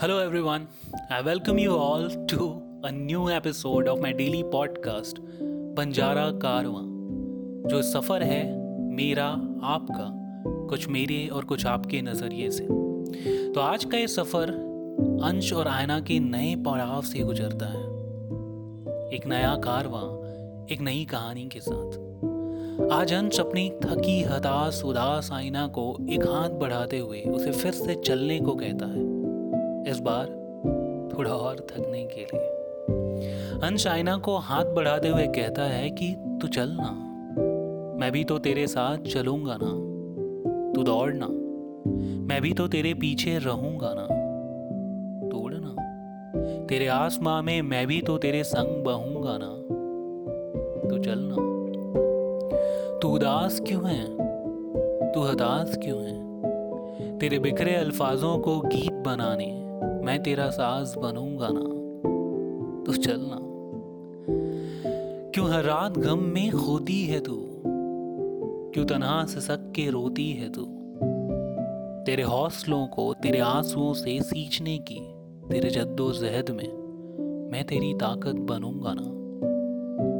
Hello, 0.00 0.16
everyone. 0.28 0.64
I 1.10 1.22
welcome 1.26 1.58
you 1.58 1.70
all 1.74 2.02
to 2.26 2.46
a 2.84 2.92
new 2.92 3.30
episode 3.30 3.88
of 3.88 4.00
my 4.02 4.10
daily 4.12 4.42
podcast, 4.54 5.18
Banjara 5.76 6.30
कारवां 6.30 6.82
जो 7.68 7.82
सफ़र 7.82 8.22
है 8.22 8.58
मेरा 8.94 9.26
आपका 9.62 10.10
कुछ 10.66 10.88
मेरे 10.88 11.28
और 11.28 11.44
कुछ 11.44 11.66
आपके 11.66 12.02
नज़रिए 12.02 12.50
से। 12.50 12.64
तो 13.52 13.60
आज 13.60 13.84
का 13.84 13.98
ये 13.98 14.08
सफ़र 14.08 14.50
अंश 15.24 15.52
और 15.52 15.68
आयना 15.68 16.00
के 16.00 16.20
नए 16.20 16.56
पड़ाव 16.56 17.02
से 17.02 17.18
गुजरता 17.18 17.66
है। 17.66 17.84
एक 19.14 19.26
नया 19.26 19.56
कारवां 19.56 20.28
एक 20.66 20.80
नई 20.80 21.04
कहानी 21.04 21.48
के 21.52 21.60
साथ। 21.60 21.98
आज 22.92 23.12
अंश 23.12 23.40
अपनी 23.40 23.70
थकी 23.70 24.22
हताश 24.22 24.82
उदास 24.84 25.32
आईना 25.32 25.66
को 25.66 25.98
एक 26.10 26.22
हाथ 26.22 26.50
बढ़ाते 26.50 26.98
हुए 26.98 27.22
उसे 27.22 27.52
फिर 27.52 27.72
से 27.72 27.94
चलने 27.94 28.40
को 28.40 28.54
कहता 28.54 28.86
है। 28.86 29.15
इस 29.96 30.00
बार 30.00 30.26
थोड़ा 31.18 31.30
और 31.30 31.56
थकने 31.70 32.04
के 32.04 32.20
लिए। 32.20 33.60
अंश 33.62 33.86
आईना 33.86 34.16
को 34.16 34.36
हाथ 34.36 34.64
बढ़ाते 34.64 35.08
हुए 35.08 35.26
कहता 35.26 35.62
है 35.62 35.90
कि 35.90 36.38
तू 36.42 36.48
चल 36.48 36.68
ना। 36.70 36.90
मैं 38.00 38.12
भी 38.12 38.24
तो 38.24 38.38
तेरे 38.38 38.66
साथ 38.66 38.98
चलूँगा 38.98 39.56
ना। 39.62 39.70
तू 40.72 40.82
दौड़ना 40.82 41.26
मैं 42.28 42.42
भी 42.42 42.52
तो 42.52 42.68
तेरे 42.68 42.94
पीछे 42.94 43.38
रहूँगा 43.38 43.94
ना। 43.96 44.06
तोड़ना 45.28 45.74
तेरे 46.66 46.86
आसमां 46.86 47.42
में 47.42 47.62
मैं 47.62 47.86
भी 47.86 48.00
तो 48.00 48.18
तेरे 48.18 48.44
संग 48.44 48.84
बहूँगा 48.84 49.38
ना। 49.42 49.52
तू 50.88 50.98
चलना 50.98 51.36
तू 52.98 53.08
उदास 53.08 53.60
क्यों 53.60 53.88
है? 53.88 54.04
तू 55.12 55.22
हताश 55.22 55.76
क्यों 55.76 56.02
है? 56.04 57.18
तेरे 57.18 57.38
बिखरे 57.38 57.74
अल्फाजों 57.74 58.38
को 58.38 58.60
गीत 58.60 58.92
बनाने। 58.92 59.65
मैं 60.06 60.22
तेरा 60.22 60.50
साज 60.50 60.94
बनूँगा 60.98 61.48
ना 61.50 61.60
तो 62.84 62.92
चलना 62.92 63.38
क्यों 65.30 65.50
हर 65.50 65.64
रात 65.64 65.98
गम 65.98 66.18
में 66.18 66.50
खोती 66.50 67.06
है 67.06 67.20
तू? 67.20 67.34
क्यों 68.74 68.84
तनहा 68.84 69.24
सक 69.24 69.72
के 69.76 69.90
रोती 69.90 70.30
है 70.32 70.52
तू? 70.52 70.62
तेरे 72.06 72.22
हौसलों 72.22 72.86
को, 72.86 73.14
तेरे 73.14 73.38
आंसुओं 73.38 73.92
से 73.92 74.20
सींचने 74.22 74.78
की, 74.78 75.00
तेरे 75.48 75.70
जद्दोजहद 75.70 76.50
में 76.50 76.68
मैं 77.52 77.64
तेरी 77.64 77.94
ताकत 77.94 78.34
बनूँगा 78.34 78.94
ना, 78.96 79.10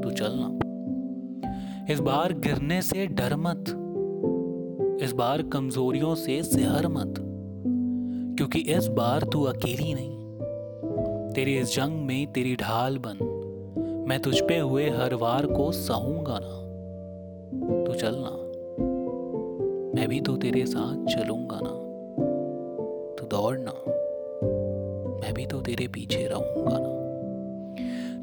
तू 0.00 0.10
चलना 0.10 0.58
इस 1.92 2.00
बार 2.00 2.32
गिरने 2.32 2.82
से 2.82 3.06
डर 3.06 3.36
मत, 3.36 3.64
इस 5.04 5.12
बार 5.12 5.42
कमजोरियों 5.42 6.14
से 6.14 6.42
सहर 6.42 6.88
मत। 6.88 7.28
क्योंकि 8.36 8.58
इस 8.58 8.86
बार 8.86 9.22
तू 9.22 9.42
अकेली 9.42 9.94
नहीं। 9.94 10.22
तेरी 11.32 11.58
इस 11.58 11.76
जंग 11.76 12.06
में 12.06 12.32
तेरी 12.32 12.56
ढाल 12.56 12.98
बन। 12.98 13.18
मैं 14.08 14.20
तुझ 14.20 14.40
पे 14.40 14.58
हुए 14.58 14.90
हर 14.90 15.14
वार 15.14 15.46
को 15.46 15.72
सहूँगा 15.72 16.38
ना। 16.42 16.62
तू 17.84 17.94
चलना। 17.94 18.30
मैं 19.94 20.08
भी 20.08 20.20
तो 20.20 20.36
तेरे 20.36 20.66
साथ 20.66 21.06
चलूँगा 21.06 21.60
ना। 21.62 21.78
तू 23.14 23.26
दौड़ना। 23.26 23.72
मैं 25.20 25.34
भी 25.34 25.46
तो 25.46 25.60
तेरे 25.60 25.88
पीछे 25.88 26.26
रहूँगा 26.26 26.78
ना। 26.80 27.02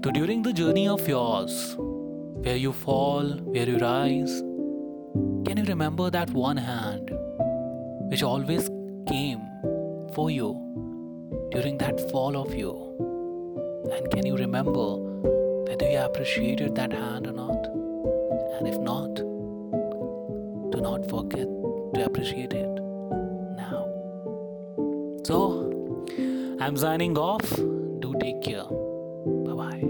तो 0.00 0.10
during 0.10 0.46
the 0.46 0.50
journey 0.50 0.88
of 0.88 1.10
yours 1.10 1.76
where 2.38 2.58
you 2.64 2.70
fall, 2.70 3.26
where 3.26 3.68
you 3.68 3.78
rise, 3.78 4.34
can 5.46 5.58
you 5.58 5.64
remember 5.64 6.06
that 6.10 6.30
one 6.36 6.58
hand 6.58 7.10
which 8.10 8.22
always 8.22 8.68
came 9.12 9.47
for 10.18 10.30
you 10.32 10.48
during 11.52 11.78
that 11.78 12.00
fall 12.10 12.36
of 12.36 12.52
you? 12.52 12.72
And 13.96 14.10
can 14.10 14.26
you 14.26 14.36
remember 14.36 14.86
whether 15.66 15.88
you 15.88 15.98
appreciated 15.98 16.74
that 16.74 16.92
hand 16.92 17.28
or 17.28 17.34
not? 17.34 17.66
And 18.56 18.66
if 18.66 18.78
not, 18.78 19.14
do 20.72 20.80
not 20.80 21.08
forget 21.08 21.46
to 21.94 22.04
appreciate 22.04 22.52
it 22.52 22.82
now. 23.62 23.84
So, 25.24 25.38
I'm 26.58 26.76
signing 26.76 27.16
off. 27.16 27.48
Do 28.00 28.12
take 28.20 28.42
care. 28.42 28.64
Bye 29.46 29.58
bye. 29.62 29.87